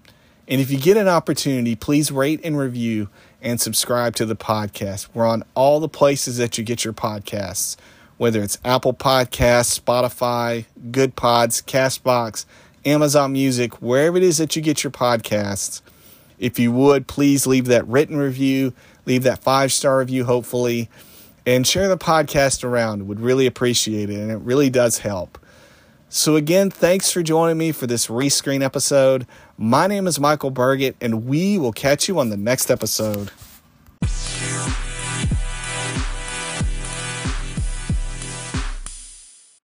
And 0.48 0.60
if 0.60 0.70
you 0.70 0.78
get 0.78 0.96
an 0.96 1.08
opportunity, 1.08 1.74
please 1.74 2.12
rate 2.12 2.40
and 2.44 2.56
review 2.56 3.08
and 3.42 3.60
subscribe 3.60 4.14
to 4.16 4.26
the 4.26 4.36
podcast. 4.36 5.08
We're 5.12 5.26
on 5.26 5.42
all 5.54 5.80
the 5.80 5.88
places 5.88 6.36
that 6.38 6.56
you 6.56 6.64
get 6.64 6.84
your 6.84 6.94
podcasts, 6.94 7.76
whether 8.16 8.42
it's 8.42 8.58
Apple 8.64 8.94
Podcasts, 8.94 9.80
Spotify, 9.80 10.66
Goodpods, 10.90 11.64
Castbox, 11.64 12.44
Amazon 12.84 13.32
Music, 13.32 13.82
wherever 13.82 14.16
it 14.16 14.22
is 14.22 14.38
that 14.38 14.54
you 14.54 14.62
get 14.62 14.84
your 14.84 14.92
podcasts. 14.92 15.82
If 16.38 16.58
you 16.58 16.70
would, 16.70 17.08
please 17.08 17.46
leave 17.46 17.66
that 17.66 17.86
written 17.88 18.16
review, 18.16 18.72
leave 19.04 19.24
that 19.24 19.42
five 19.42 19.72
star 19.72 19.98
review, 19.98 20.24
hopefully, 20.24 20.88
and 21.44 21.66
share 21.66 21.88
the 21.88 21.98
podcast 21.98 22.62
around. 22.62 23.08
Would 23.08 23.20
really 23.20 23.46
appreciate 23.46 24.10
it, 24.10 24.18
and 24.18 24.30
it 24.30 24.38
really 24.38 24.70
does 24.70 24.98
help. 24.98 25.38
So, 26.08 26.36
again, 26.36 26.70
thanks 26.70 27.10
for 27.10 27.20
joining 27.20 27.58
me 27.58 27.72
for 27.72 27.88
this 27.88 28.06
rescreen 28.06 28.62
episode. 28.62 29.26
My 29.58 29.88
name 29.88 30.06
is 30.06 30.20
Michael 30.20 30.50
Burgett, 30.50 30.94
and 31.00 31.26
we 31.26 31.58
will 31.58 31.72
catch 31.72 32.06
you 32.06 32.20
on 32.20 32.30
the 32.30 32.36
next 32.36 32.70
episode. 32.70 33.32